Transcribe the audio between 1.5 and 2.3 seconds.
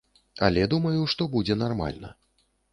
нармальна.